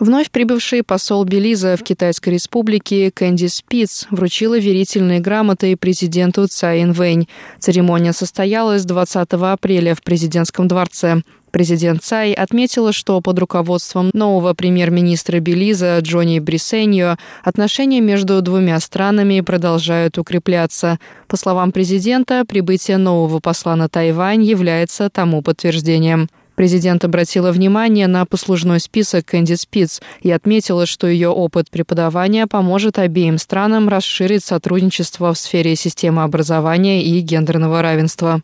[0.00, 7.26] Вновь прибывший посол Белиза в Китайской республике Кэнди Спиц вручила верительные грамоты президенту Цай Инвэнь.
[7.58, 11.22] Церемония состоялась 20 апреля в президентском дворце.
[11.50, 19.40] Президент Цай отметила, что под руководством нового премьер-министра Белиза Джонни Брисеньо отношения между двумя странами
[19.40, 21.00] продолжают укрепляться.
[21.26, 26.28] По словам президента, прибытие нового посла на Тайвань является тому подтверждением.
[26.58, 32.98] Президент обратила внимание на послужной список Кэнди Спиц и отметила, что ее опыт преподавания поможет
[32.98, 38.42] обеим странам расширить сотрудничество в сфере системы образования и гендерного равенства.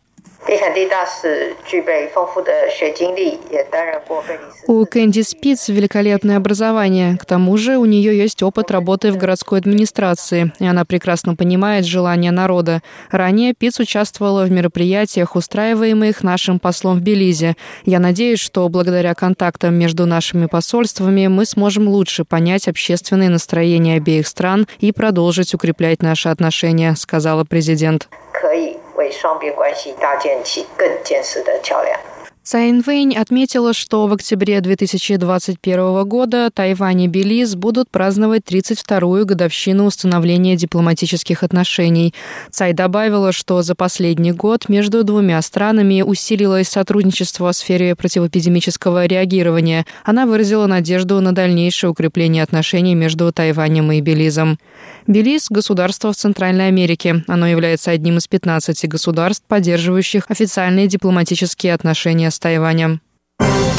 [4.67, 7.17] У Кэнди Спиц великолепное образование.
[7.17, 11.85] К тому же у нее есть опыт работы в городской администрации, и она прекрасно понимает
[11.85, 12.81] желания народа.
[13.09, 17.55] Ранее Пиц участвовала в мероприятиях, устраиваемых нашим послом в Белизе.
[17.83, 24.27] Я надеюсь, что благодаря контактам между нашими посольствами мы сможем лучше понять общественные настроения обеих
[24.27, 28.07] стран и продолжить укреплять наши отношения, сказала президент.
[28.45, 32.14] 可以为双边关系搭建起更坚实的桥梁。
[32.45, 40.55] Цайн Вэнь отметила, что в октябре 2021 года Тайвань и Белиз будут праздновать 32-ю годовщину установления
[40.55, 42.13] дипломатических отношений.
[42.51, 49.87] Цай добавила, что за последний год между двумя странами усилилось сотрудничество в сфере противоэпидемического реагирования.
[50.03, 54.59] Она выразила надежду на дальнейшее укрепление отношений между Тайванем и Белизом.
[55.07, 57.23] Белиз– государство в Центральной Америке.
[57.27, 63.74] Оно является одним из 15 государств, поддерживающих официальные дипломатические отношения с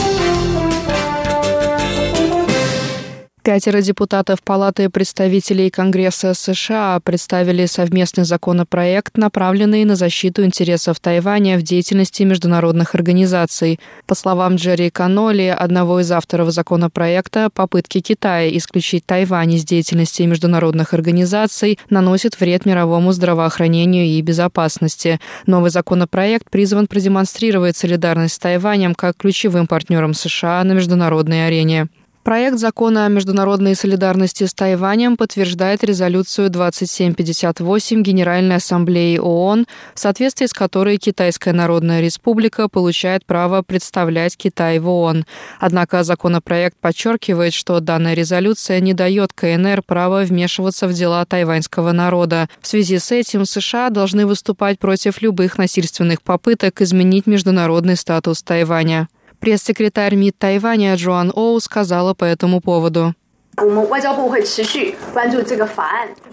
[3.46, 11.62] Пятеро депутатов Палаты представителей Конгресса США представили совместный законопроект, направленный на защиту интересов Тайваня в
[11.62, 13.78] деятельности международных организаций.
[14.06, 20.92] По словам Джерри Каноли, одного из авторов законопроекта, попытки Китая исключить Тайвань из деятельности международных
[20.92, 25.20] организаций наносит вред мировому здравоохранению и безопасности.
[25.46, 31.86] Новый законопроект призван продемонстрировать солидарность с Тайванем как ключевым партнером США на международной арене.
[32.26, 40.46] Проект закона о международной солидарности с Тайванем подтверждает резолюцию 2758 Генеральной Ассамблеи ООН, в соответствии
[40.46, 45.24] с которой Китайская Народная Республика получает право представлять Китай в ООН.
[45.60, 52.48] Однако законопроект подчеркивает, что данная резолюция не дает КНР права вмешиваться в дела тайваньского народа.
[52.60, 59.06] В связи с этим США должны выступать против любых насильственных попыток изменить международный статус Тайваня.
[59.40, 63.14] Пресс-секретарь МИД Тайваня Джоан Оу сказала по этому поводу.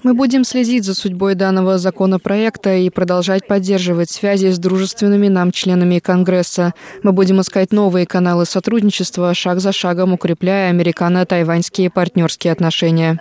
[0.04, 6.00] Мы будем следить за судьбой данного законопроекта и продолжать поддерживать связи с дружественными нам членами
[6.00, 6.74] Конгресса.
[7.02, 13.18] Мы будем искать новые каналы сотрудничества, шаг за шагом укрепляя американо-тайваньские партнерские отношения.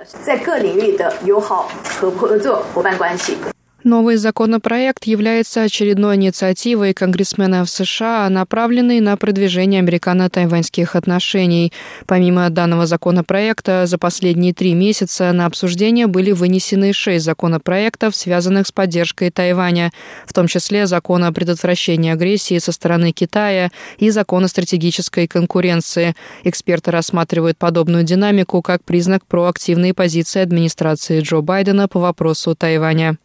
[3.85, 11.73] Новый законопроект является очередной инициативой конгрессменов США, направленной на продвижение американо-тайваньских отношений.
[12.07, 18.73] Помимо данного законопроекта, за последние три месяца на обсуждение были вынесены шесть законопроектов, связанных с
[18.73, 19.91] поддержкой Тайваня,
[20.27, 26.15] в том числе закон о предотвращении агрессии со стороны Китая и закон о стратегической конкуренции.
[26.45, 33.17] Эксперты рассматривают подобную динамику как признак проактивной позиции администрации Джо Байдена по вопросу Тайваня.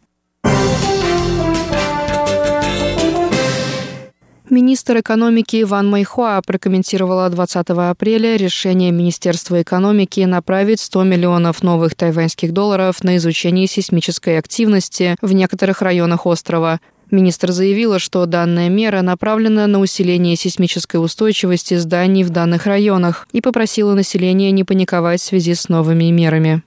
[4.50, 12.54] Министр экономики Иван Майхуа прокомментировала 20 апреля решение Министерства экономики направить 100 миллионов новых тайваньских
[12.54, 16.80] долларов на изучение сейсмической активности в некоторых районах острова.
[17.10, 23.42] Министр заявила, что данная мера направлена на усиление сейсмической устойчивости зданий в данных районах и
[23.42, 26.62] попросила население не паниковать в связи с новыми мерами.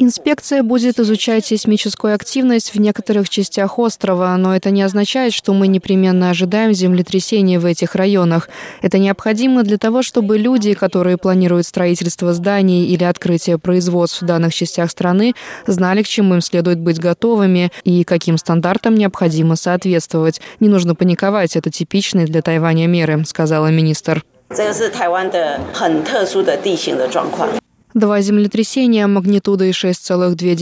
[0.00, 5.68] Инспекция будет изучать сейсмическую активность в некоторых частях острова, но это не означает, что мы
[5.68, 8.48] непременно ожидаем землетрясения в этих районах.
[8.82, 14.52] Это необходимо для того, чтобы люди, которые планируют строительство зданий или открытие производств в данных
[14.52, 15.34] частях страны,
[15.68, 20.40] знали, к чему им следует быть готовыми и каким стандартам необходимо соответствовать.
[20.58, 24.24] Не нужно паниковать, это типичные для Тайваня меры, сказала министр.
[24.55, 27.49] 这个是台湾的很特殊的地形的状况。
[27.93, 30.55] Два землетрясения магнитудой 6,2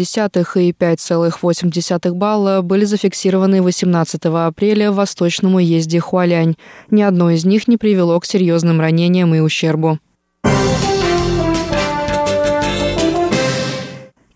[0.62, 6.58] и 5,8 балла были зафиксированы 18 апреля в восточном уезде Хуалянь.
[6.90, 10.00] Ни одно из них не привело к серьезным ранениям и ущербу.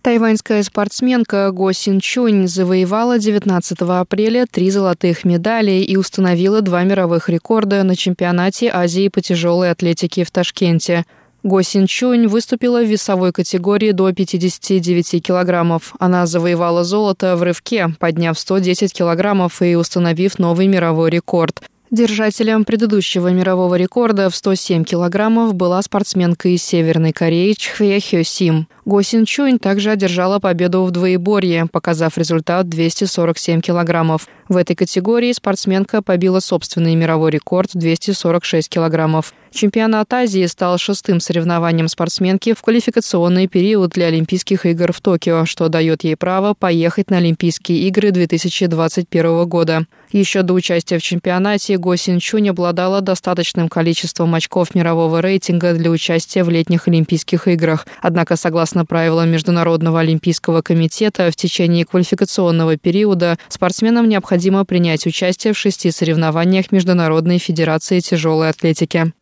[0.02, 7.28] Тайваньская спортсменка Го Син Чунь завоевала 19 апреля три золотых медали и установила два мировых
[7.28, 11.04] рекорда на чемпионате Азии по тяжелой атлетике в Ташкенте.
[11.42, 15.94] Го Син Чунь выступила в весовой категории до 59 килограммов.
[15.98, 21.60] Она завоевала золото в рывке, подняв 110 килограммов и установив новый мировой рекорд.
[21.90, 28.68] Держателем предыдущего мирового рекорда в 107 килограммов была спортсменка из Северной Кореи Чхве Хё Сим.
[28.84, 34.28] Го Син Чунь также одержала победу в двоеборье, показав результат 247 килограммов.
[34.50, 39.32] В этой категории спортсменка побила собственный мировой рекорд 246 килограммов.
[39.52, 45.68] Чемпионат Азии стал шестым соревнованием спортсменки в квалификационный период для Олимпийских игр в Токио, что
[45.68, 49.86] дает ей право поехать на Олимпийские игры 2021 года.
[50.10, 55.90] Еще до участия в чемпионате Го Син Чунь обладала достаточным количеством очков мирового рейтинга для
[55.90, 57.86] участия в летних Олимпийских играх.
[58.02, 65.58] Однако, согласно правилам Международного олимпийского комитета, в течение квалификационного периода спортсменам необходимо принять участие в
[65.58, 69.12] шести соревнованиях Международной федерации тяжелой атлетики.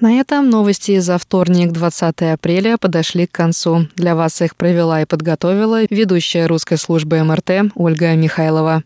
[0.00, 3.88] На этом новости за вторник, 20 апреля, подошли к концу.
[3.96, 8.82] Для вас их провела и подготовила ведущая русской службы МРТ Ольга Михайлова.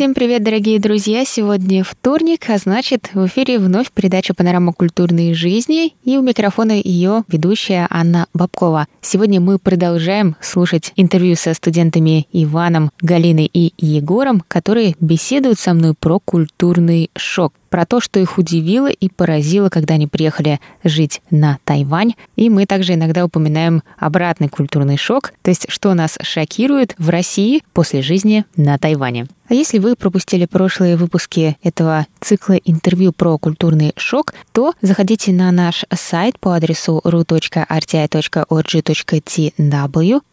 [0.00, 1.26] Всем привет, дорогие друзья!
[1.26, 7.24] Сегодня вторник, а значит, в эфире вновь передача «Панорама культурной жизни» и у микрофона ее
[7.28, 8.86] ведущая Анна Бабкова.
[9.02, 15.92] Сегодня мы продолжаем слушать интервью со студентами Иваном, Галиной и Егором, которые беседуют со мной
[15.92, 21.58] про культурный шок про то, что их удивило и поразило, когда они приехали жить на
[21.64, 22.12] Тайвань.
[22.36, 27.62] И мы также иногда упоминаем обратный культурный шок, то есть что нас шокирует в России
[27.72, 29.26] после жизни на Тайване.
[29.48, 35.50] А если вы пропустили прошлые выпуски этого цикла интервью про культурный шок, то заходите на
[35.52, 37.40] наш сайт по адресу ru.rti.org.tw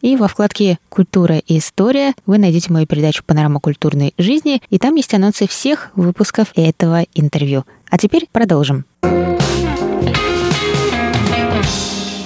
[0.01, 4.95] и во вкладке «Культура и история» вы найдете мою передачу «Панорама культурной жизни», и там
[4.95, 7.65] есть анонсы всех выпусков этого интервью.
[7.89, 8.85] А теперь продолжим.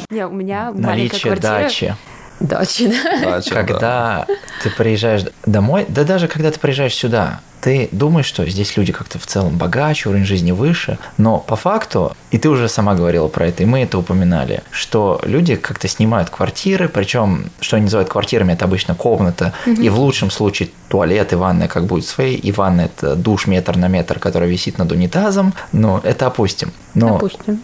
[0.09, 1.95] Не, у меня Наличие дачи.
[2.41, 3.21] Дачи, да?
[3.21, 4.27] Дача, когда да.
[4.63, 9.19] ты приезжаешь домой, да даже когда ты приезжаешь сюда, ты думаешь, что здесь люди как-то
[9.19, 13.47] в целом богаче, уровень жизни выше, но по факту, и ты уже сама говорила про
[13.47, 18.53] это, и мы это упоминали, что люди как-то снимают квартиры, причем, что они называют квартирами,
[18.53, 19.79] это обычно комната, угу.
[19.79, 23.77] и в лучшем случае туалет и ванная как будет свои, и ванная это душ метр
[23.77, 26.73] на метр, который висит над унитазом, но это опустим.
[26.95, 27.61] Но опустим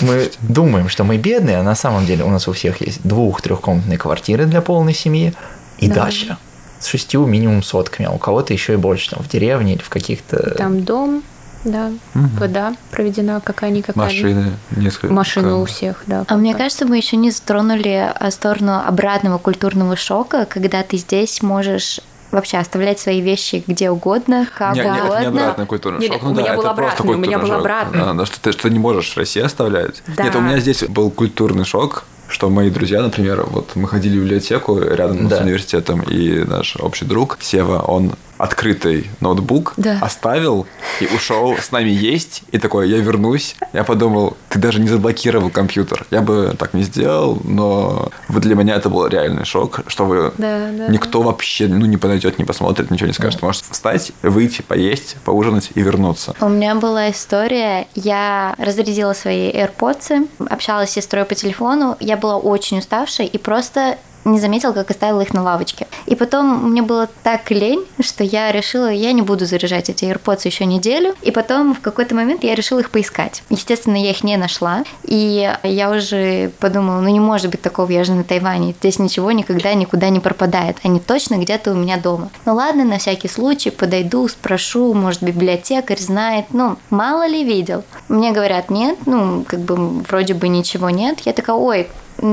[0.00, 3.98] Мы думаем, что мы бедные, а на самом деле у нас у всех есть двух-трехкомнатные
[3.98, 5.34] квартиры для полной семьи
[5.78, 6.04] и да.
[6.04, 6.38] дача
[6.80, 9.88] с шестью минимум сотками, а у кого-то еще и больше, там, в деревне или в
[9.88, 10.54] каких-то...
[10.56, 11.22] Там дом,
[11.64, 12.26] да, угу.
[12.38, 14.04] вода проведена какая-никакая.
[14.04, 15.12] Машины несколько.
[15.12, 16.24] Машины у всех, да.
[16.26, 21.40] А мне кажется, мы еще не затронули а, сторону обратного культурного шока, когда ты здесь
[21.42, 22.00] можешь
[22.32, 25.20] вообще оставлять свои вещи где угодно, как нет, угодно.
[25.20, 26.22] Нет, не обратный культурный нет, шок.
[26.22, 28.00] Ну, у да, меня был обратный, у меня был обратный.
[28.00, 30.02] А, да, что, ты, что ты не можешь в России оставлять.
[30.16, 30.24] Да.
[30.24, 34.22] Нет, у меня здесь был культурный шок, что мои друзья, например, вот мы ходили в
[34.22, 35.38] библиотеку рядом да.
[35.38, 38.12] с университетом, и наш общий друг Сева, он
[38.42, 39.98] открытый ноутбук да.
[40.00, 40.66] оставил
[41.00, 42.42] и ушел с нами есть.
[42.50, 43.54] И такой, я вернусь.
[43.72, 46.04] Я подумал, ты даже не заблокировал компьютер.
[46.10, 50.32] Я бы так не сделал, но вот для меня это был реальный шок, что вы
[50.38, 51.26] да, да, никто да.
[51.26, 53.40] вообще ну, не подойдет, не посмотрит, ничего не скажет.
[53.40, 53.46] Да.
[53.46, 56.34] Можешь встать, выйти, поесть, поужинать и вернуться.
[56.40, 62.38] У меня была история, я разрядила свои AirPods, общалась с сестрой по телефону, я была
[62.38, 65.86] очень уставшей и просто не заметил, как оставила их на лавочке.
[66.06, 70.42] И потом мне было так лень, что я решила, я не буду заряжать эти AirPods
[70.44, 71.14] еще неделю.
[71.22, 73.42] И потом в какой-то момент я решила их поискать.
[73.50, 74.84] Естественно, я их не нашла.
[75.04, 78.74] И я уже подумала, ну не может быть такого, я же на Тайване.
[78.80, 80.76] Здесь ничего никогда никуда не пропадает.
[80.82, 82.30] Они точно где-то у меня дома.
[82.46, 86.46] Ну ладно, на всякий случай подойду, спрошу, может библиотекарь знает.
[86.52, 87.84] Ну, мало ли видел.
[88.08, 91.20] Мне говорят, нет, ну, как бы вроде бы ничего нет.
[91.24, 91.88] Я такая, ой,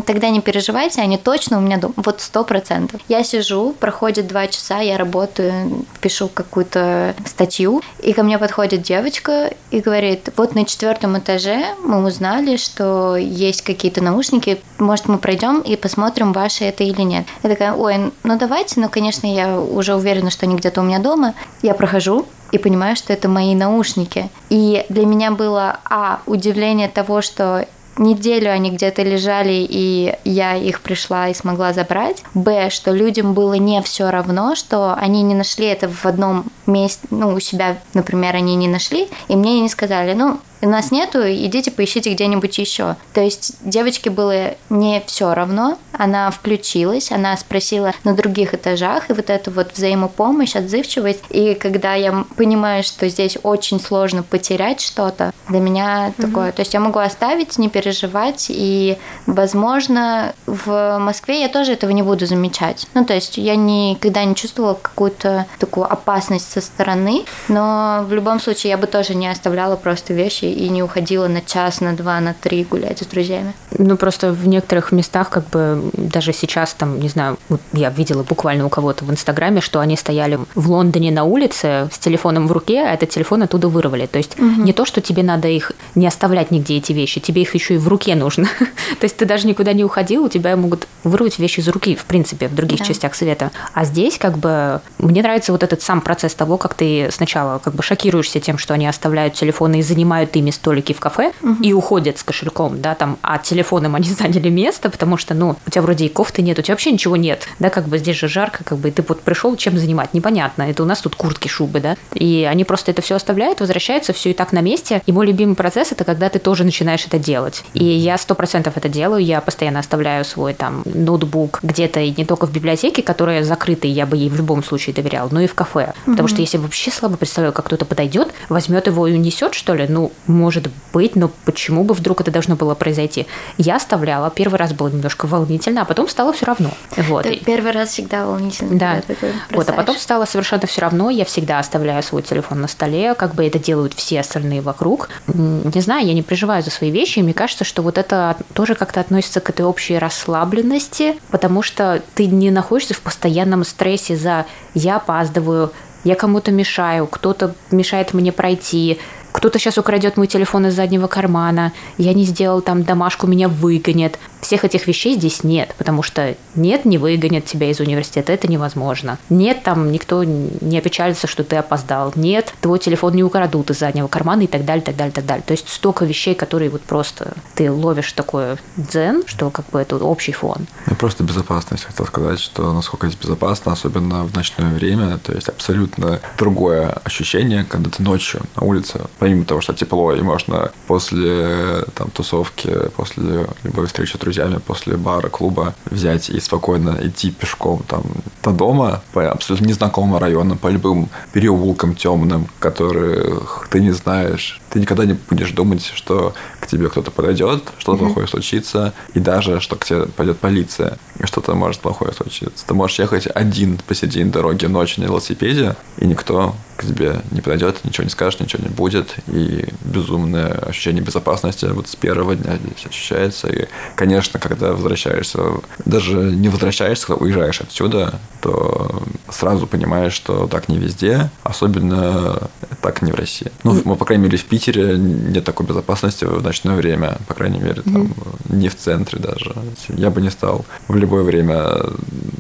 [0.06, 1.94] тогда не переживайте, они точно у меня дома.
[1.98, 3.02] Вот сто процентов.
[3.08, 9.52] Я сижу, проходит два часа, я работаю, пишу какую-то статью, и ко мне подходит девочка
[9.72, 15.60] и говорит, вот на четвертом этаже мы узнали, что есть какие-то наушники, может мы пройдем
[15.62, 17.26] и посмотрим, ваши это или нет.
[17.44, 21.00] Я такая, ой, ну давайте, ну конечно, я уже уверена, что они где-то у меня
[21.00, 21.34] дома.
[21.62, 24.30] Я прохожу, и понимаю, что это мои наушники.
[24.50, 27.68] И для меня было, а, удивление того, что
[28.00, 32.24] неделю они где-то лежали, и я их пришла и смогла забрать.
[32.34, 37.08] Б, что людям было не все равно, что они не нашли это в одном месте,
[37.12, 41.72] ну, у себя, например, они не нашли, и мне не сказали, ну, нас нету, идите
[41.72, 42.96] поищите где-нибудь еще.
[43.14, 49.14] То есть девочке было не все равно, она включилась, она спросила на других этажах, и
[49.14, 51.24] вот эту вот взаимопомощь, отзывчивость.
[51.30, 56.22] И когда я понимаю, что здесь очень сложно потерять что-то, для меня mm-hmm.
[56.22, 56.52] такое.
[56.52, 62.04] То есть я могу оставить, не переживать, и, возможно, в Москве я тоже этого не
[62.04, 62.88] буду замечать.
[62.94, 68.40] Ну, то есть я никогда не чувствовала какую-то такую опасность со стороны, но в любом
[68.40, 72.20] случае я бы тоже не оставляла просто вещи и не уходила на час, на два,
[72.20, 73.54] на три гулять с друзьями.
[73.78, 78.24] Ну, просто в некоторых местах, как бы, даже сейчас там, не знаю, вот я видела
[78.24, 82.52] буквально у кого-то в Инстаграме, что они стояли в Лондоне на улице с телефоном в
[82.52, 84.06] руке, а этот телефон оттуда вырвали.
[84.06, 84.62] То есть угу.
[84.62, 87.78] не то, что тебе надо их не оставлять нигде, эти вещи, тебе их еще и
[87.78, 88.46] в руке нужно.
[89.00, 92.06] то есть ты даже никуда не уходил, у тебя могут вырвать вещи из руки, в
[92.06, 92.86] принципе, в других да.
[92.86, 93.52] частях света.
[93.74, 97.74] А здесь, как бы, мне нравится вот этот сам процесс того, как ты сначала как
[97.74, 101.62] бы шокируешься тем, что они оставляют телефоны и занимают ими столики в кафе угу.
[101.62, 105.70] и уходят с кошельком, да, там, а телефоном они заняли место, потому что, ну, у
[105.70, 108.28] тебя вроде и кофты нет, у тебя вообще ничего нет, да, как бы здесь же
[108.28, 111.48] жарко, как бы, и ты вот пришел, чем занимать, непонятно, это у нас тут куртки,
[111.48, 115.12] шубы, да, и они просто это все оставляют, возвращаются, все и так на месте, и
[115.12, 118.90] мой любимый процесс это когда ты тоже начинаешь это делать, и я сто процентов это
[118.90, 123.88] делаю, я постоянно оставляю свой там ноутбук где-то и не только в библиотеке, которая закрыта,
[123.88, 126.12] я бы ей в любом случае доверял, но и в кафе, угу.
[126.12, 129.86] потому что если вообще слабо представляю, как кто-то подойдет, возьмет его и унесет, что ли,
[129.88, 133.26] ну, может быть, но почему бы вдруг это должно было произойти?
[133.58, 134.30] Я оставляла.
[134.30, 136.72] Первый раз было немножко волнительно, а потом стало все равно.
[136.96, 137.24] Вот.
[137.24, 138.78] Да, первый раз всегда волнительно.
[138.78, 139.02] Да.
[139.50, 141.10] Вот, а потом стало совершенно все равно.
[141.10, 145.10] Я всегда оставляю свой телефон на столе, как бы это делают все остальные вокруг.
[145.28, 148.76] Не знаю, я не переживаю за свои вещи, и мне кажется, что вот это тоже
[148.76, 154.46] как-то относится к этой общей расслабленности, потому что ты не находишься в постоянном стрессе за
[154.76, 155.72] «я опаздываю»,
[156.04, 159.00] я кому-то мешаю, кто-то мешает мне пройти,
[159.40, 164.20] кто-то сейчас украдет мой телефон из заднего кармана, я не сделал там домашку, меня выгонят.
[164.42, 169.18] Всех этих вещей здесь нет, потому что нет, не выгонят тебя из университета, это невозможно.
[169.30, 172.12] Нет, там никто не опечалится, что ты опоздал.
[172.16, 175.44] Нет, твой телефон не украдут из заднего кармана и так далее, так далее, так далее.
[175.48, 179.96] То есть столько вещей, которые вот просто ты ловишь такое дзен, что как бы это
[179.98, 180.68] общий фон.
[180.86, 181.86] Ну, просто безопасность.
[181.86, 187.64] Хотел сказать, что насколько здесь безопасно, особенно в ночное время, то есть абсолютно другое ощущение,
[187.64, 193.46] когда ты ночью на улице помимо того, что тепло, и можно после там, тусовки, после
[193.64, 198.04] любой встречи с друзьями, после бара, клуба взять и спокойно идти пешком там
[198.44, 204.80] до дома по абсолютно незнакомым районам, по любым переулкам темным, которых ты не знаешь, ты
[204.80, 208.06] никогда не будешь думать, что к тебе кто-то подойдет, что-то mm-hmm.
[208.06, 212.66] плохое случится, и даже, что к тебе пойдет полиция, и что-то может плохое случиться.
[212.66, 217.84] Ты можешь ехать один посередине дороги ночью на велосипеде, и никто к тебе не подойдет,
[217.84, 222.86] ничего не скажет, ничего не будет, и безумное ощущение безопасности вот с первого дня здесь
[222.86, 223.50] ощущается.
[223.50, 225.40] И, конечно, когда возвращаешься,
[225.84, 232.50] даже не возвращаешься, когда уезжаешь отсюда, то сразу понимаешь, что так не везде, особенно
[232.82, 233.52] так не в России.
[233.64, 237.60] Ну, мы, по крайней мере, в Питере нет такой безопасности в ночное время, по крайней
[237.60, 238.56] мере, там mm-hmm.
[238.56, 239.56] не в центре даже.
[239.90, 241.78] Я бы не стал в любое время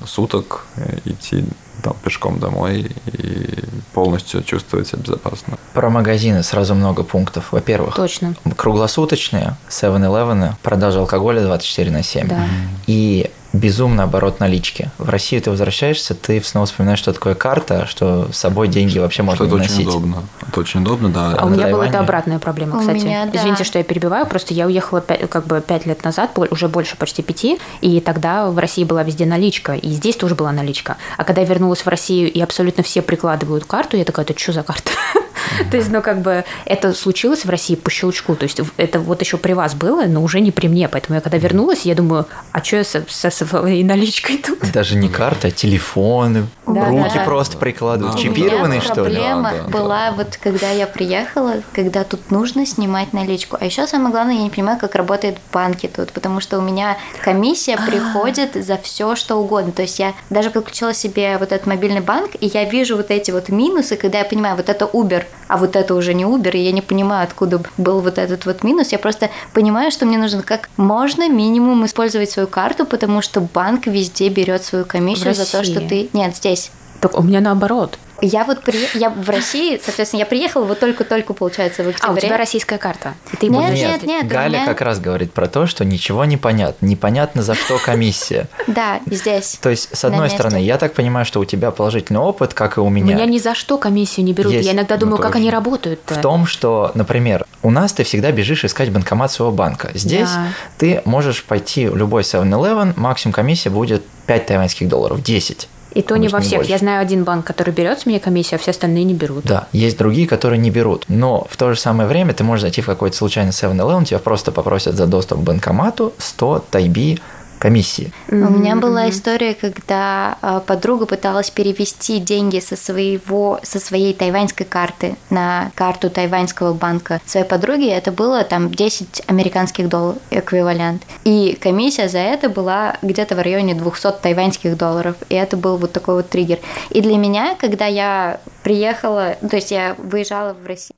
[0.05, 0.65] суток
[1.05, 1.45] идти
[1.81, 5.57] там, пешком домой и полностью чувствовать себя безопасно.
[5.73, 7.51] Про магазины сразу много пунктов.
[7.51, 8.35] Во-первых, Точно.
[8.55, 12.27] круглосуточные 7-Eleven, продажа алкоголя 24 на 7.
[12.27, 12.47] Да.
[12.87, 14.91] И безумно оборот налички.
[14.97, 19.23] В Россию ты возвращаешься, ты снова вспоминаешь, что такое карта, что с собой деньги вообще
[19.23, 19.79] можно что это носить.
[19.79, 20.23] очень удобно.
[20.47, 21.35] Это очень удобно, да.
[21.37, 23.03] А у меня была это обратная проблема, кстати.
[23.03, 23.37] Меня, да.
[23.39, 27.21] Извините, что я перебиваю, просто я уехала как бы пять лет назад, уже больше почти
[27.21, 30.97] пяти, и тогда в России была везде наличка, и здесь тоже была наличка.
[31.17, 34.51] А когда я вернулась в Россию, и абсолютно все прикладывают карту, я такая, это что
[34.51, 34.91] за карта?
[35.71, 38.35] То есть, ну, как бы это случилось в России по щелчку.
[38.35, 40.87] То есть, это вот еще при вас было, но уже не при мне.
[40.89, 44.59] Поэтому я когда вернулась, я думаю, а что я со, своей наличкой тут?
[44.71, 48.17] Даже не карта, а телефоны, да, руки просто прикладывают.
[48.17, 49.15] Чипированные, что ли?
[49.15, 53.57] Проблема была вот когда я приехала, когда тут нужно снимать наличку.
[53.59, 56.97] А еще самое главное, я не понимаю, как работают банки тут, потому что у меня
[57.21, 57.85] комиссия а.
[57.85, 59.71] приходит за все, что угодно.
[59.71, 63.31] То есть я даже подключила себе вот этот мобильный банк, и я вижу вот эти
[63.31, 66.59] вот минусы, когда я понимаю, вот это Uber, а вот это уже не Uber, и
[66.59, 68.91] я не понимаю, откуда был вот этот вот минус.
[68.91, 73.87] Я просто понимаю, что мне нужно как можно минимум использовать свою карту, потому что банк
[73.87, 76.07] везде берет свою комиссию за то, что ты...
[76.13, 76.71] Нет, здесь.
[77.01, 77.97] Так у меня наоборот.
[78.21, 78.79] Я вот при...
[78.97, 82.09] я в России, соответственно, я приехала вот только-только, получается, в октябре.
[82.09, 83.13] А, у тебя российская карта.
[83.33, 84.65] И ты нет, нет, нет, Галя меня...
[84.65, 86.85] как раз говорит про то, что ничего не понятно.
[86.85, 88.47] Непонятно, за что комиссия.
[88.67, 89.57] Да, здесь.
[89.61, 92.79] То есть, с одной стороны, я так понимаю, что у тебя положительный опыт, как и
[92.79, 93.13] у меня.
[93.13, 94.53] У меня ни за что комиссию не берут.
[94.53, 95.99] Я иногда думаю, как они работают.
[96.05, 99.89] В том, что, например, у нас ты всегда бежишь искать банкомат своего банка.
[99.93, 100.29] Здесь
[100.77, 105.67] ты можешь пойти в любой 7-Eleven, максимум комиссия будет 5 тайваньских долларов, 10.
[105.93, 106.59] И то не во всех.
[106.59, 106.71] Больше.
[106.71, 109.43] Я знаю один банк, который берет с меня комиссию, а все остальные не берут.
[109.45, 111.05] Да, есть другие, которые не берут.
[111.07, 114.51] Но в то же самое время ты можешь зайти в какой-то случайный 7-Eleven, тебя просто
[114.51, 117.19] попросят за доступ к банкомату 100 тайби
[117.59, 118.11] комиссии.
[118.29, 124.65] У меня была история, когда а, подруга пыталась перевести деньги со своего, со своей тайваньской
[124.65, 127.87] карты на карту тайваньского банка своей подруги.
[127.87, 131.03] Это было там 10 американских долларов эквивалент.
[131.25, 135.17] И комиссия за это была где-то в районе 200 тайваньских долларов.
[135.27, 136.59] И это был вот такой вот триггер.
[136.89, 140.95] И для меня, когда я приехала, то есть я выезжала в Россию,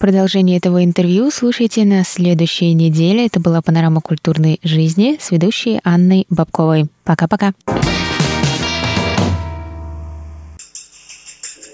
[0.00, 3.26] Продолжение этого интервью слушайте на следующей неделе.
[3.26, 6.88] Это была «Панорама культурной жизни» с ведущей Анной Бабковой.
[7.04, 7.54] Пока-пока.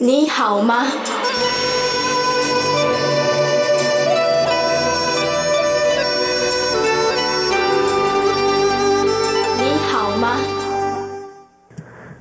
[0.01, 0.87] 你好吗？
[9.59, 10.39] 你好吗？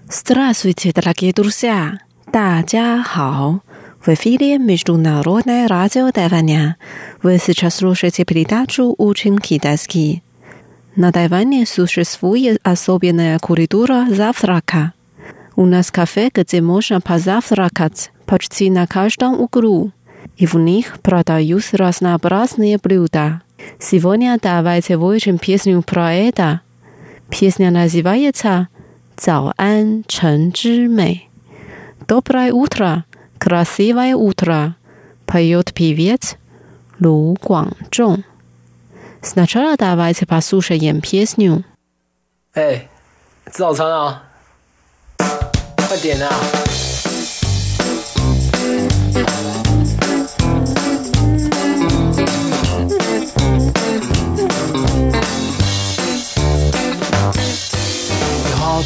[0.10, 2.00] Здравствуйте, дорогие друзья!
[2.32, 3.62] 大家好。
[4.07, 6.77] в эфире Международное радио Тайваня.
[7.25, 10.23] Вы сейчас слушаете передачу «Учим китайский».
[10.95, 14.93] На Тайване существует особенная культура завтрака.
[15.57, 19.91] У нас кафе, где можно позавтракать почти на каждом углу.
[20.37, 23.43] И в них продают разнообразные блюда.
[23.81, 26.61] Сегодня давайте выучим песню про это.
[27.29, 28.69] Песня называется
[29.17, 30.53] «Цао Ан Чэн
[32.07, 33.05] Доброе утро!
[33.38, 34.76] Красивое утро,
[35.26, 36.36] поет певец
[37.00, 38.24] Лу Гуанчжоу.
[39.22, 41.64] Сначала давайте послушаем песню.
[42.54, 42.88] Эй,
[43.52, 44.24] 吃早餐啊！
[45.88, 46.30] 快点啊！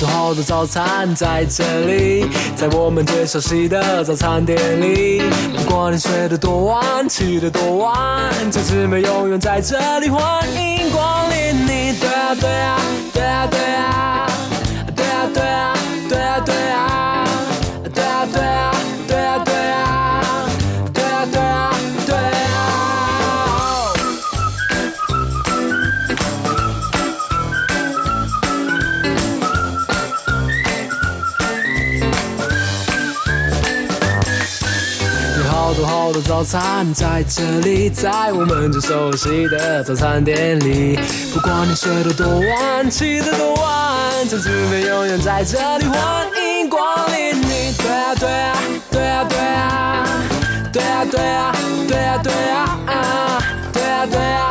[0.01, 2.25] 最好的早餐在这里，
[2.57, 5.21] 在我们最熟悉的早餐店里。
[5.55, 10.09] 不管你睡得多晚，起得多晚，这次没有永远在这里。
[10.09, 12.81] 欢迎光临你，对啊对啊
[13.13, 14.27] 对啊对啊。
[14.97, 15.77] 对啊对啊
[16.09, 16.90] 对啊对啊。
[36.23, 40.99] 早餐在这里，在我们最熟悉的早餐店里。
[41.33, 47.73] 不管你睡得多晚，起得多晚，这姊妹永远在这里，欢迎光临你。
[47.79, 48.57] 对啊对啊
[48.91, 50.07] 对啊对啊
[50.73, 51.55] 对啊对啊
[51.89, 52.79] 对啊对啊
[53.73, 54.50] 对啊对啊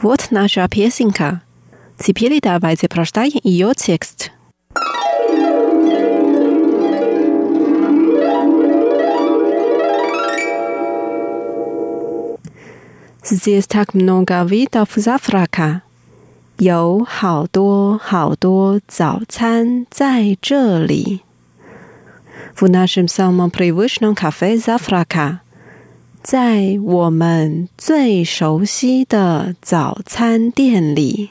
[0.00, 1.42] Вот наша песенка.
[1.98, 4.30] Теперь давайте прочитаем ее текст.
[13.24, 15.82] Здесь так много видов завтрака.
[16.58, 21.20] 有好多好多早餐在这里。
[22.54, 25.42] В нашем самом привычном кафе завтрака
[26.22, 31.30] 在我们最熟悉的早餐店里，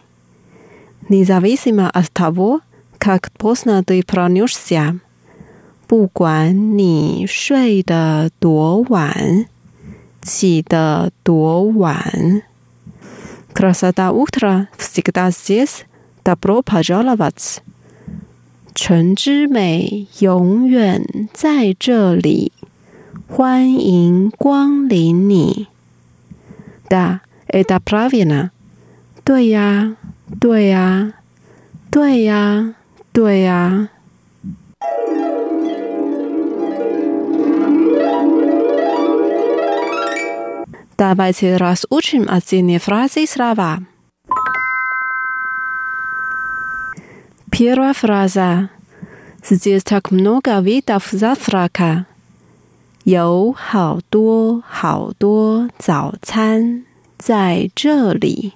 [1.10, 2.62] независимо от того,
[2.98, 5.00] как поздно ты проснешься，
[5.86, 9.48] 不管你睡得多晚，
[10.22, 12.44] 起得多晚，
[13.54, 15.86] красота утра всегда здесь,
[16.24, 17.58] добро пожаловать，
[18.74, 22.52] 晨之美永远在这里。
[23.30, 25.68] 欢迎光临你。
[26.90, 28.52] Да, это правильно.
[29.24, 29.96] 对呀，
[30.40, 31.14] 对呀，
[31.90, 32.76] 对呀，
[33.12, 33.90] 对呀。
[40.98, 43.80] Давайте разучим отдельные фразы и слова.
[47.52, 48.70] Первая фраза.
[49.44, 52.06] Здесь так много видов завтрака.
[53.10, 56.86] 有好多好多早餐
[57.18, 58.54] 在这里。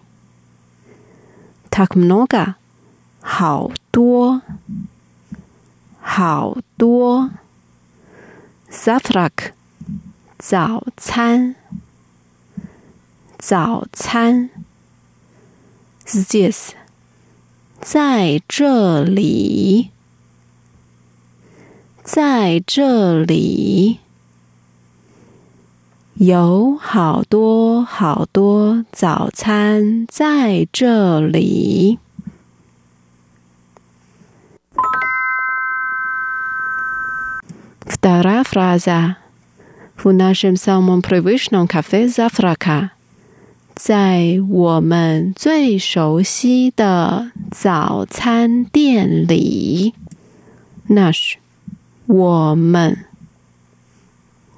[1.70, 2.56] Tak mnoga，
[3.22, 4.42] 好多，
[6.02, 7.30] 好多。
[8.72, 9.54] Zavtrak，
[10.38, 11.56] 早餐，
[13.38, 14.50] 早餐。
[16.06, 16.72] Здесь，
[17.80, 19.92] 在这里，
[22.04, 24.00] 在这里。
[26.16, 31.98] 有好多好多早餐在这里。
[37.86, 39.16] Вторая фраза.
[39.98, 42.92] В нашем самом привычном кафе завтрака.
[43.76, 49.94] 在我们最熟悉的早餐店里。
[50.90, 51.36] Наш，
[52.06, 53.06] 我们，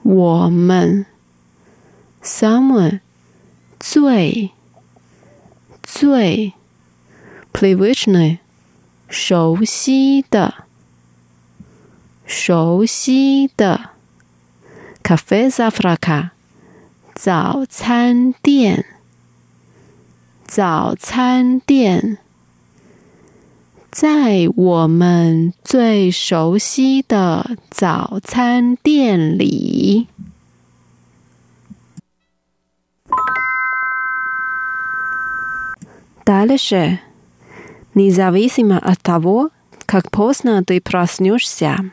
[0.04, 1.06] 我们。
[2.26, 3.00] Someone
[3.80, 4.52] 最
[5.82, 6.54] 最
[7.52, 8.40] привычный
[9.10, 10.66] 熟悉的
[12.26, 13.92] 熟悉的
[15.04, 16.30] cafe завтрака
[17.14, 18.86] 早餐店
[20.46, 22.18] 早餐店
[23.92, 30.08] 在我们最熟悉的早餐店里。
[36.26, 37.00] Дальше.
[37.94, 39.50] Независимо от того,
[39.86, 41.92] как поздно ты проснешься.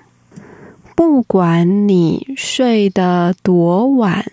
[0.94, 4.24] 不管你睡得多晚，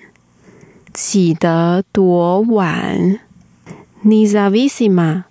[0.93, 3.19] 起得多晚，
[4.03, 5.25] независимо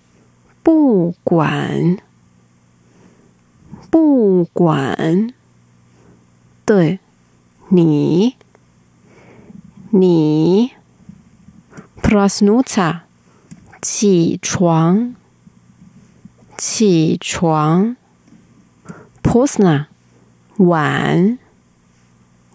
[0.62, 1.98] 不管，
[3.90, 5.32] 不管，
[6.64, 7.00] 对，
[7.68, 8.36] 你，
[9.90, 10.72] 你，
[12.00, 13.02] проснуться
[13.81, 15.15] 起床，
[16.57, 17.95] 起床。
[19.23, 19.85] Posna，
[20.57, 21.37] 晚，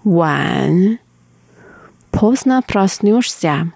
[0.03, 0.99] 晚。
[2.11, 3.73] Posna prosnushia，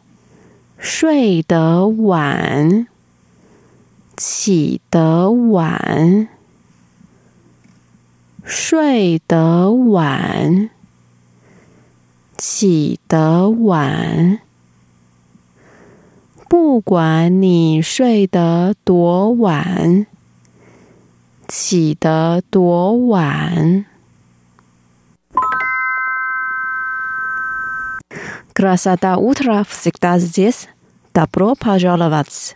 [0.79, 2.87] 睡得晚，
[4.17, 6.29] 起得晚，
[8.45, 10.71] 睡得晚，
[12.37, 14.41] 起得晚。
[16.50, 20.06] 不管你睡得多晚，
[21.48, 23.86] 起得多晚
[28.54, 30.68] Красота утра всегда здесь.
[31.12, 32.54] Добро пожаловать.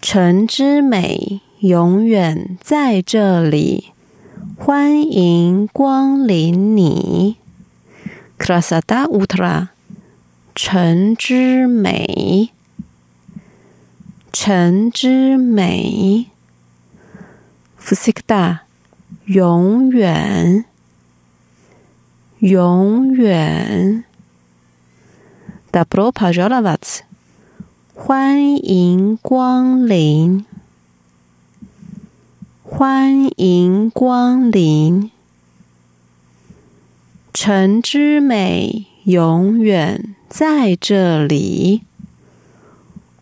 [0.00, 3.92] 城之美永远在这里，
[4.56, 7.36] 欢迎光临你。
[8.38, 9.68] Красота утра，
[10.54, 12.50] 城之美，
[14.34, 16.26] 城之美。
[17.78, 18.60] Всегда，
[19.26, 20.64] 永远，
[22.38, 24.04] 永远。
[25.72, 27.00] Добро пожаловать，
[27.94, 30.44] 欢迎光临，
[32.62, 35.10] 欢迎光临。
[37.32, 41.82] 城之美永远在这里，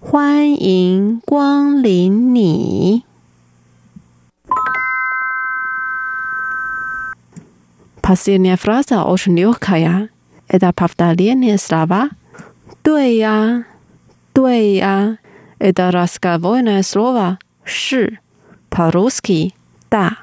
[0.02, 3.04] 欢迎光临你。
[8.00, 10.08] Последняя фраза очень легкая.
[10.48, 12.10] Это повторение слова.
[12.82, 13.66] 对呀，
[14.32, 15.18] 对呀。
[15.58, 18.18] Это разговорное слово 是
[18.70, 19.52] по-русски
[19.90, 20.18] да。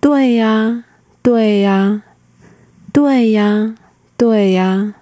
[0.00, 0.84] 对呀，
[1.22, 2.02] 对呀。
[2.92, 3.74] 对呀，
[4.16, 4.94] 对呀。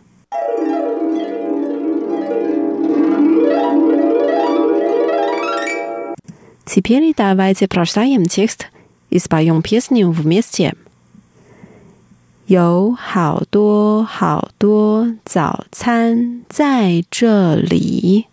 [6.65, 8.67] Теперь давайте прочитаем текст
[9.11, 10.75] и споем песню вместе.
[12.47, 18.27] 有好多好多早餐在这里，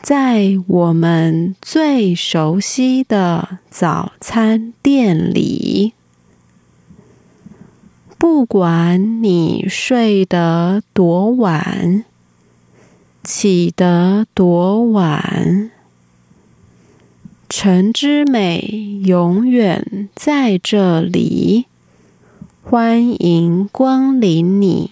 [0.00, 5.92] 在我们最熟悉的早餐店里。
[8.16, 12.04] 不管你睡得多晚，
[13.24, 15.72] 起得多晚，
[17.53, 21.65] 城之美永远在这里，
[22.63, 24.91] 欢迎光临你。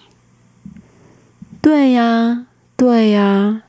[1.62, 2.44] 对呀，
[2.76, 3.62] 对呀，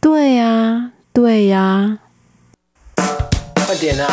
[0.00, 1.98] 对呀，对呀。
[3.66, 4.08] 快点啊！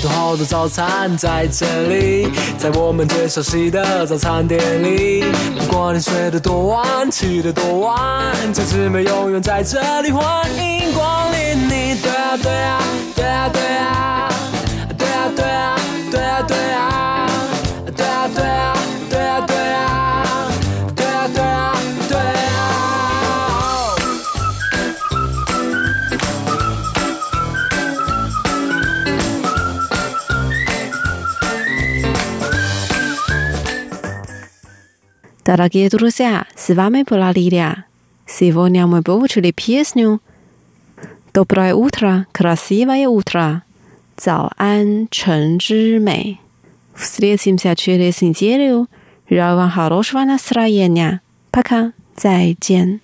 [0.00, 5.22] 多好的早餐在这里，在我们最熟悉的早餐店里，
[5.58, 10.24] 不管你睡得多晚，起得多晚，这次没永远在这里，欢
[10.56, 12.00] 迎光临你。
[12.00, 12.82] 对啊对啊
[13.14, 14.32] 对啊对啊
[14.96, 15.76] 对啊
[16.10, 16.99] 对啊对啊。
[35.50, 37.84] Дорогие друзья, с вами была Лилия.
[38.24, 40.20] Сегодня мы выучили песню
[41.34, 43.64] «Доброе утро, красивое утро».
[44.16, 46.40] «Цао ан, чэн зжи мэй».
[46.94, 48.86] Встретимся через неделю.
[49.28, 51.20] Желаю вам хорошего настроения.
[51.50, 51.94] Пока.
[52.14, 53.00] 再见。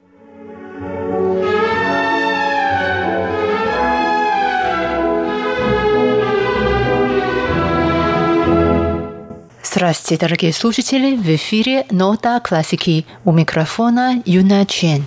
[9.76, 11.16] Здравствуйте, дорогие слушатели!
[11.16, 15.04] В эфире «Нота классики» у микрофона Юна Чен.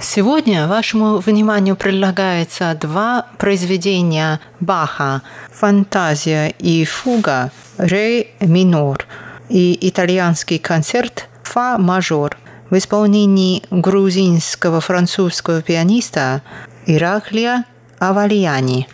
[0.00, 5.22] Сегодня вашему вниманию предлагается два произведения Баха
[5.52, 9.06] «Фантазия и фуга» ре минор
[9.48, 12.36] и итальянский концерт «Фа мажор»
[12.70, 16.42] в исполнении грузинского французского пианиста
[16.86, 17.64] Ираклия
[18.00, 18.88] Авалияни.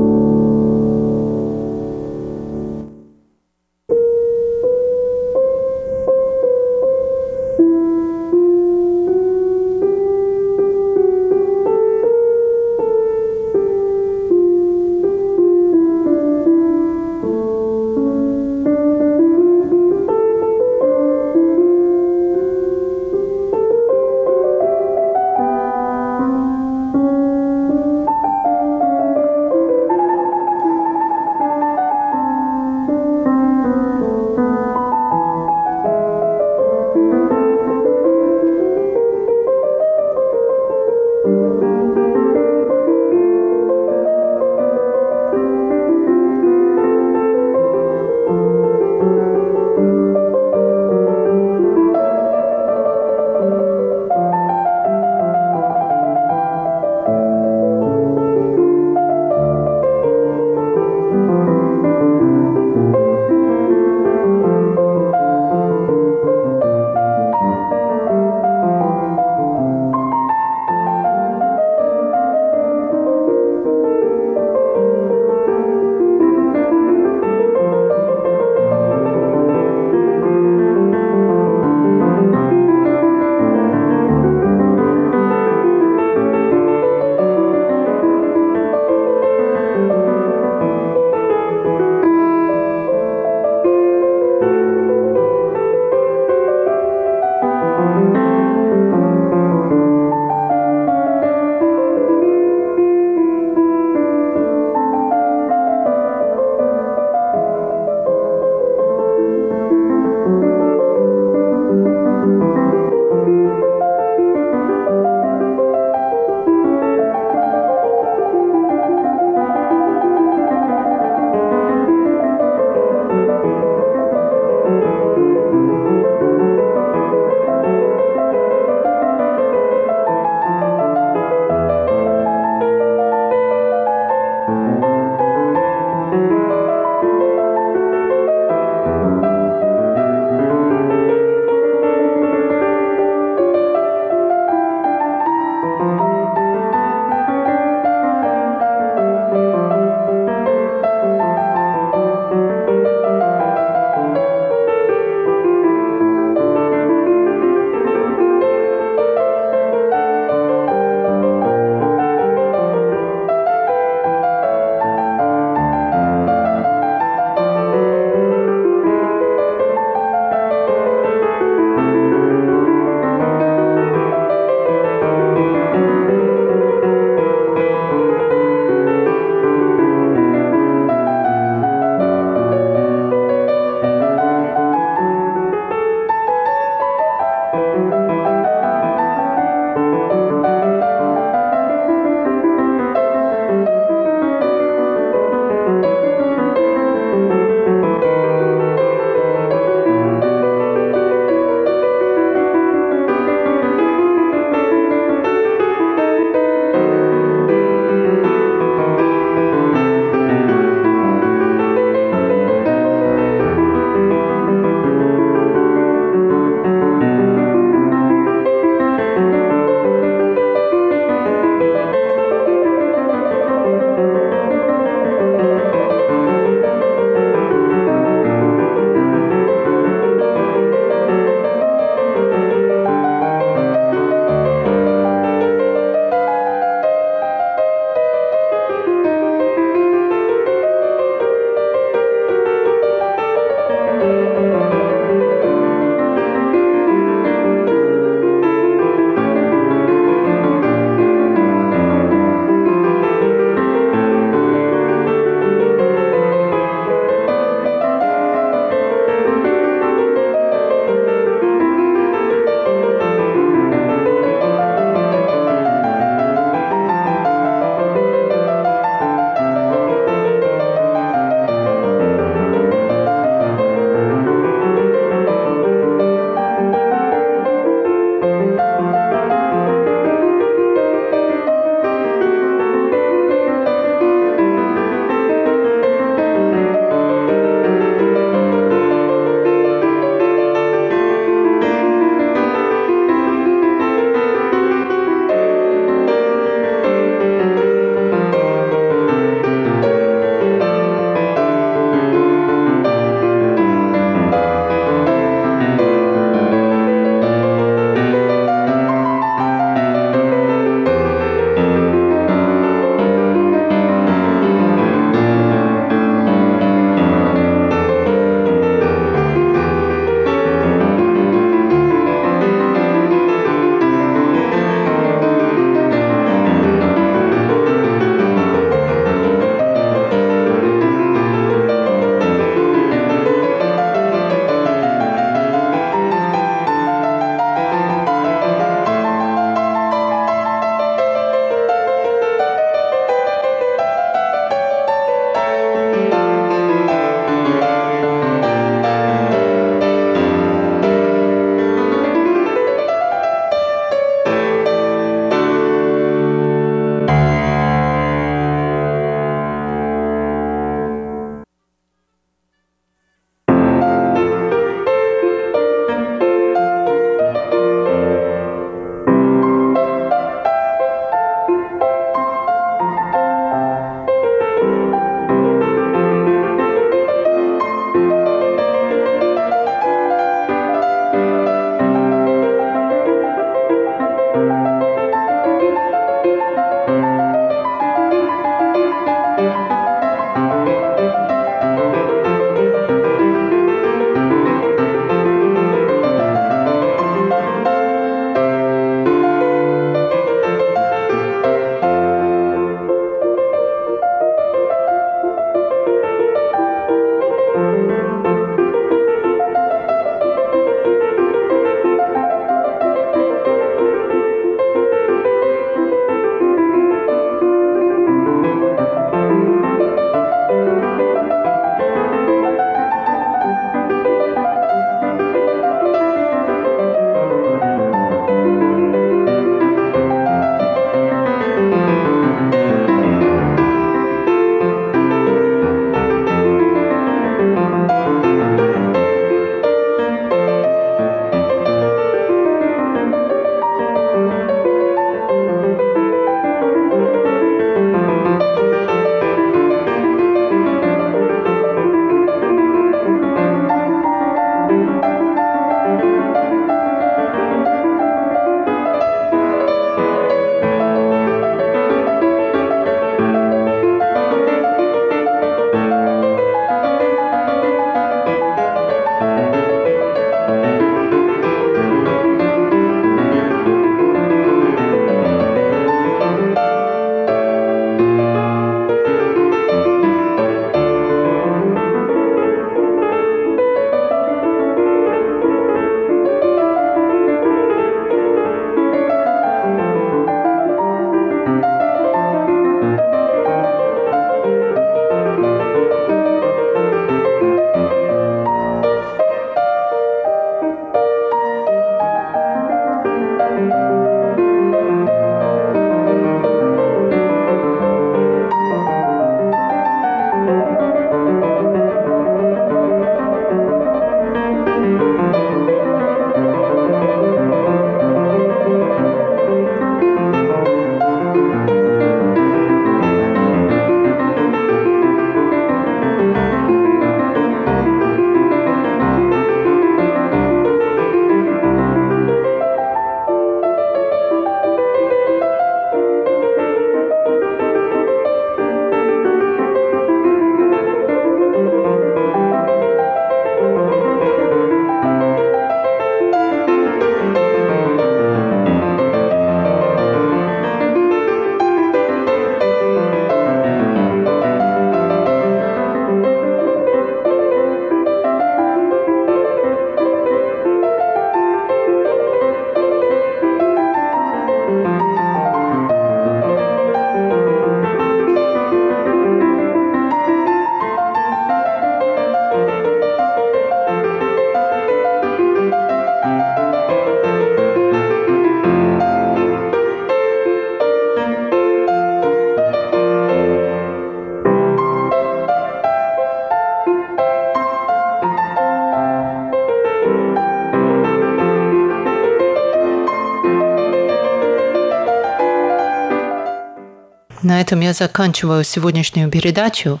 [597.62, 600.00] Этом я заканчиваю сегодняшнюю передачу.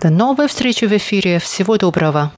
[0.00, 1.38] До новой встречи в эфире.
[1.38, 2.32] Всего доброго.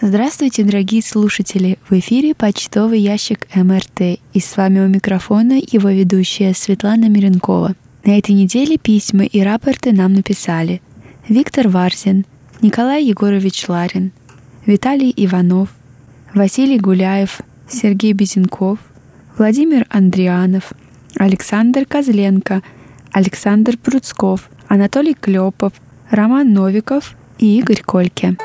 [0.00, 1.78] Здравствуйте, дорогие слушатели!
[1.88, 7.74] В эфире почтовый ящик МРТ, и с вами у микрофона его ведущая Светлана Миренкова.
[8.04, 10.80] На этой неделе письма и рапорты нам написали
[11.28, 12.26] Виктор Варзин,
[12.60, 14.12] Николай Егорович Ларин,
[14.66, 15.70] Виталий Иванов,
[16.32, 18.78] Василий Гуляев, Сергей Безенков,
[19.36, 20.72] Владимир Андрианов,
[21.16, 22.62] Александр Козленко,
[23.12, 25.72] Александр Пруцков, Анатолий Клепов,
[26.10, 28.36] Роман Новиков и Игорь Кольке.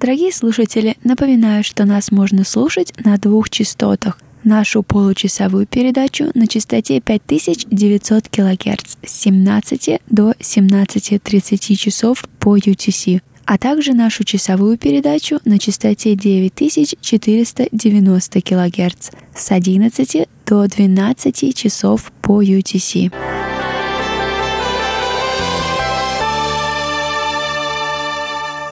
[0.00, 4.18] Дорогие слушатели, напоминаю, что нас можно слушать на двух частотах.
[4.42, 13.58] Нашу получасовую передачу на частоте 5900 кГц с 17 до 17.30 часов по UTC, а
[13.58, 23.12] также нашу часовую передачу на частоте 9490 кГц с 11 до 12 часов по UTC.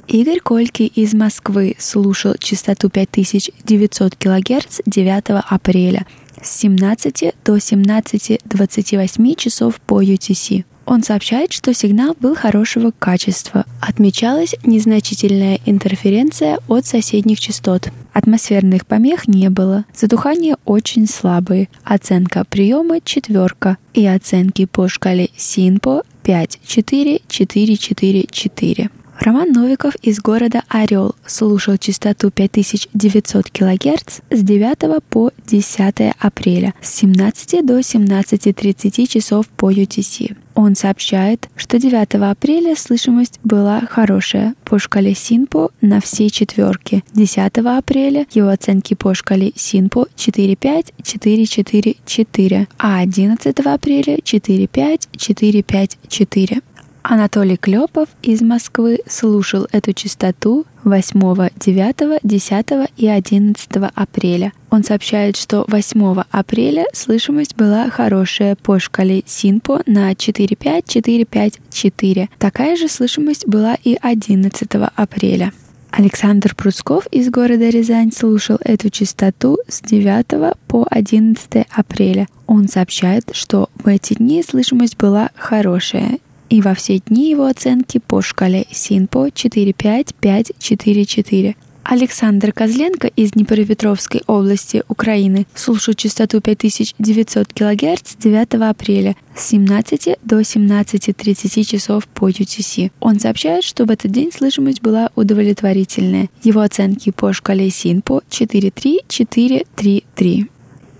[0.09, 6.07] Игорь Кольки из Москвы слушал частоту 5900 кГц 9 апреля
[6.43, 10.65] с 17 до 17.28 часов по UTC.
[10.89, 13.67] Он сообщает, что сигнал был хорошего качества.
[13.79, 17.91] Отмечалась незначительная интерференция от соседних частот.
[18.15, 19.85] Атмосферных помех не было.
[19.95, 21.69] Задухание очень слабые.
[21.85, 23.77] Оценка приема четверка.
[23.93, 28.91] И оценки по шкале СИНПО 5, 4, 4, 4, 4.
[29.21, 36.95] Роман Новиков из города Орел слушал частоту 5900 кГц с 9 по 10 апреля с
[37.01, 40.37] 17 до 17.30 часов по UTC.
[40.55, 47.05] Он сообщает, что 9 апреля слышимость была хорошая по шкале СИНПО на все четверки.
[47.13, 55.97] 10 апреля его оценки по шкале СИНПО 4.5, 4.4, 4, а 11 апреля 4.5, 4.5,
[56.09, 56.63] 4.
[57.11, 64.53] Анатолий Клепов из Москвы слушал эту частоту 8, 9, 10 и 11 апреля.
[64.69, 72.29] Он сообщает, что 8 апреля слышимость была хорошая по шкале СИНПО на 4,5, 4,5, 4.
[72.39, 75.55] Такая же слышимость была и 11 апреля.
[75.91, 82.29] Александр Прусков из города Рязань слушал эту частоту с 9 по 11 апреля.
[82.47, 86.19] Он сообщает, что в эти дни слышимость была хорошая
[86.49, 91.55] и во все дни его оценки по шкале СИНПО 4-5-5-4-4.
[91.91, 100.41] Александр Козленко из Днепропетровской области Украины слушал частоту 5900 кГц 9 апреля с 17 до
[100.41, 102.93] 17.30 часов по UTC.
[103.01, 106.29] Он сообщает, что в этот день слышимость была удовлетворительная.
[106.43, 110.49] Его оценки по шкале СИНПО 4.3-4.3.3.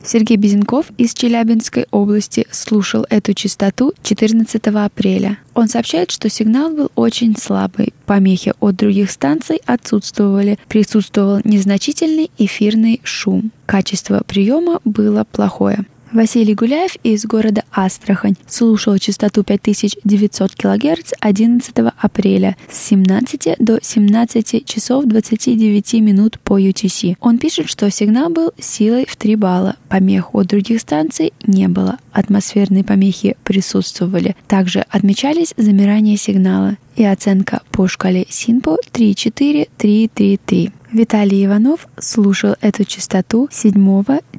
[0.05, 5.39] Сергей Безенков из Челябинской области слушал эту частоту 14 апреля.
[5.55, 7.93] Он сообщает, что сигнал был очень слабый.
[8.07, 10.59] Помехи от других станций отсутствовали.
[10.69, 13.51] Присутствовал незначительный эфирный шум.
[13.67, 15.85] Качество приема было плохое.
[16.13, 24.65] Василий Гуляев из города Астрахань слушал частоту 5900 кГц 11 апреля с 17 до 17
[24.65, 27.17] часов 29 минут по UTC.
[27.21, 29.77] Он пишет, что сигнал был силой в 3 балла.
[29.91, 31.99] Помех от других станций не было.
[32.13, 34.35] Атмосферные помехи присутствовали.
[34.47, 40.73] Также отмечались замирания сигнала и оценка по шкале СИНПО 3-4-3-3-3.
[40.93, 43.75] Виталий Иванов слушал эту частоту 7,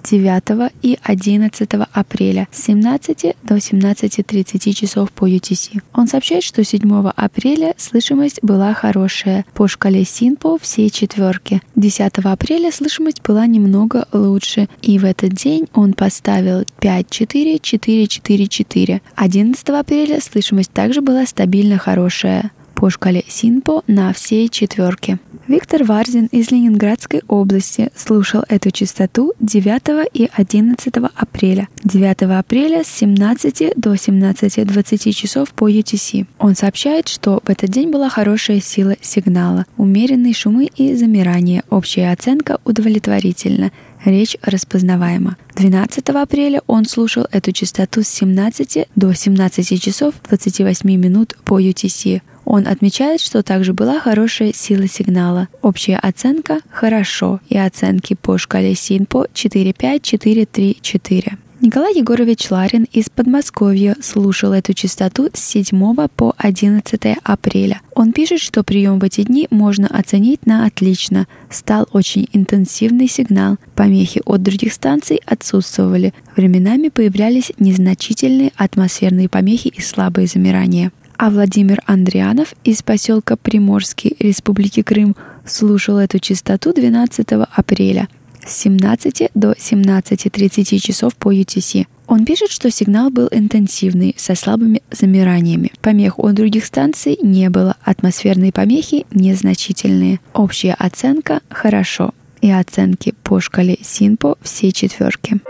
[0.03, 5.83] 9 и 11 апреля с 17 до 17.30 часов по UTC.
[5.93, 9.45] Он сообщает, что 7 апреля слышимость была хорошая.
[9.53, 11.61] По шкале СИНПО все четверки.
[11.75, 14.67] 10 апреля слышимость была немного лучше.
[14.81, 19.01] И в этот день он поставил 5-4-4-4-4.
[19.15, 25.19] 11 апреля слышимость также была стабильно хорошая по шкале СИНПО на все четверки.
[25.49, 31.67] Виктор Варзин из Ленинградской области слушал эту частоту 9 и 11 апреля.
[31.83, 36.25] 9 апреля с 17 до 17.20 часов по UTC.
[36.37, 41.63] Он сообщает, что в этот день была хорошая сила сигнала, умеренные шумы и замирание.
[41.69, 43.73] Общая оценка удовлетворительна.
[44.05, 45.35] Речь распознаваема.
[45.55, 52.21] 12 апреля он слушал эту частоту с 17 до 17 часов 28 минут по UTC.
[52.49, 55.49] Он отмечает, что также была хорошая сила сигнала.
[55.61, 61.37] Общая оценка– хорошо, и оценки по шкале СИНПО 4-5-4-3-4.
[61.61, 67.81] Николай Егорович Ларин из Подмосковья слушал эту частоту с 7 по 11 апреля.
[67.93, 71.27] Он пишет, что прием в эти дни можно оценить на отлично.
[71.51, 73.57] Стал очень интенсивный сигнал.
[73.75, 76.15] Помехи от других станций отсутствовали.
[76.35, 80.91] Временами появлялись незначительные атмосферные помехи и слабые замирания.
[81.19, 88.07] А Владимир Андрианов из поселка Приморский Республики Крым слушал эту частоту 12 апреля–
[88.47, 91.87] с 17 до 17.30 часов по UTC.
[92.07, 95.73] Он пишет, что сигнал был интенсивный, со слабыми замираниями.
[95.81, 100.21] Помех у других станций не было, атмосферные помехи незначительные.
[100.33, 102.11] Общая оценка– хорошо.
[102.39, 105.41] И оценки по шкале СИНПО все четверки.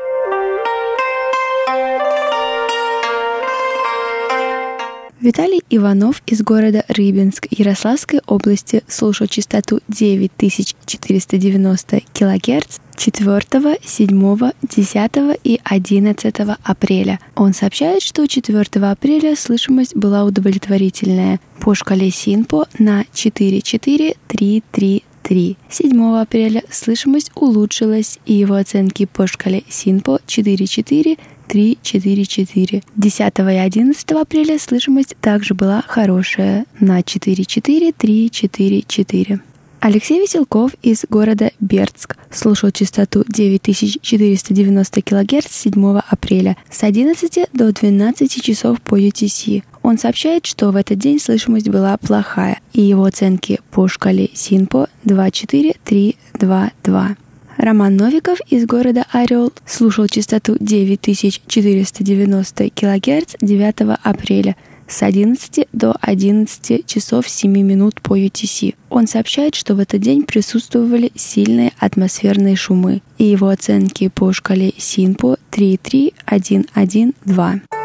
[5.21, 15.11] Виталий Иванов из города Рыбинск Ярославской области слушал частоту 9490 кГц 4, 7, 10
[15.43, 17.19] и 11 апреля.
[17.35, 25.57] Он сообщает, что 4 апреля слышимость была удовлетворительная по шкале СИНПО на 44333.
[25.69, 31.19] 7 апреля слышимость улучшилась, и его оценки по шкале СИНПО 4,4
[31.49, 32.83] 3-4-4.
[32.95, 39.39] 10 и 11 апреля слышимость также была хорошая на 4-4-3-4-4.
[39.81, 48.43] Алексей Веселков из города Бердск слушал частоту 9490 кГц 7 апреля с 11 до 12
[48.43, 49.63] часов по UTC.
[49.81, 54.89] Он сообщает, что в этот день слышимость была плохая, и его оценки по шкале СИНПО
[55.05, 57.15] 24322.
[57.59, 64.55] Роман Новиков из города Орел слушал частоту 9490 кГц 9 апреля
[64.87, 68.75] с 11 до 11 часов 7 минут по UTC.
[68.89, 74.71] Он сообщает, что в этот день присутствовали сильные атмосферные шумы, и его оценки по шкале
[74.77, 77.78] СИНПО 33112.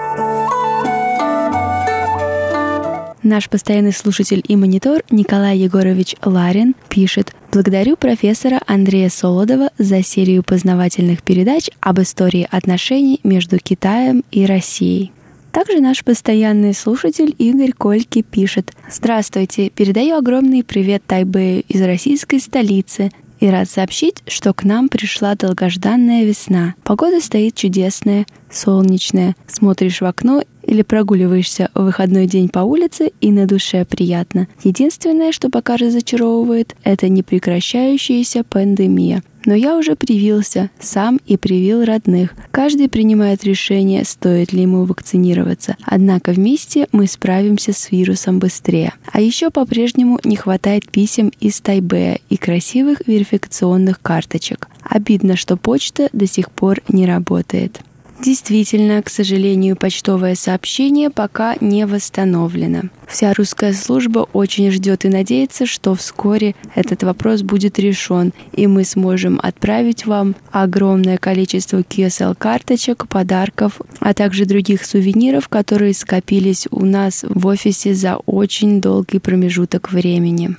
[3.24, 10.42] Наш постоянный слушатель и монитор Николай Егорович Ларин пишет «Благодарю профессора Андрея Солодова за серию
[10.42, 15.10] познавательных передач об истории отношений между Китаем и Россией».
[15.52, 23.10] Также наш постоянный слушатель Игорь Кольки пишет «Здравствуйте, передаю огромный привет Тайбэю из российской столицы
[23.40, 26.74] и рад сообщить, что к нам пришла долгожданная весна.
[26.82, 29.34] Погода стоит чудесная, солнечная.
[29.46, 34.48] Смотришь в окно или прогуливаешься в выходной день по улице и на душе приятно.
[34.62, 39.22] Единственное, что пока разочаровывает, это непрекращающаяся пандемия.
[39.46, 42.34] Но я уже привился, сам и привил родных.
[42.50, 45.76] Каждый принимает решение, стоит ли ему вакцинироваться.
[45.84, 48.94] Однако вместе мы справимся с вирусом быстрее.
[49.12, 54.68] А еще по-прежнему не хватает писем из Тайбэя и красивых верификационных карточек.
[54.82, 57.80] Обидно, что почта до сих пор не работает.
[58.24, 62.84] Действительно, к сожалению, почтовое сообщение пока не восстановлено.
[63.06, 68.84] Вся русская служба очень ждет и надеется, что вскоре этот вопрос будет решен, и мы
[68.84, 77.26] сможем отправить вам огромное количество QSL-карточек, подарков, а также других сувениров, которые скопились у нас
[77.28, 80.56] в офисе за очень долгий промежуток времени.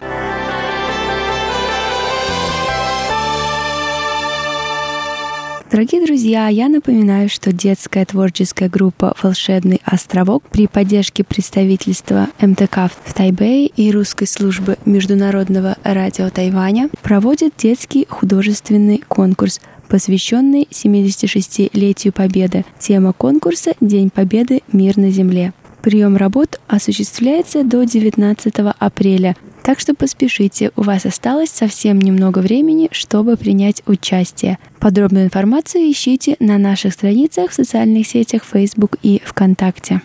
[5.76, 13.13] Дорогие друзья, я напоминаю, что детская творческая группа «Волшебный островок» при поддержке представительства МТК в
[13.13, 19.59] Тайбэе и русской службы Международного радио Тайваня проводит детский художественный конкурс
[19.89, 22.63] посвященный 76-летию Победы.
[22.80, 24.61] Тема конкурса «День Победы.
[24.71, 25.51] Мир на Земле».
[25.82, 29.36] Прием работ осуществляется до 19 апреля
[29.66, 34.59] так что поспешите, у вас осталось совсем немного времени, чтобы принять участие.
[34.80, 40.01] Подробную информацию ищите на наших страницах в социальных сетях Facebook и ВКонтакте.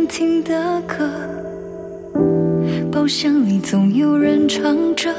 [0.07, 1.09] 听的歌
[2.91, 5.13] 包厢里总有人唱着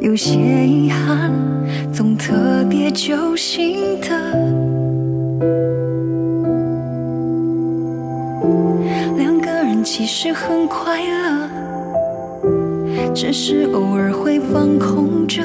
[0.00, 0.36] 有些
[0.66, 1.32] 遗憾
[1.92, 4.08] 总特别揪心的
[9.16, 11.48] 两个人其实很快乐
[13.14, 15.42] 只是偶尔会放空着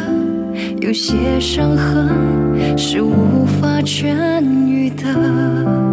[0.81, 5.84] 有些伤痕是无法痊愈的。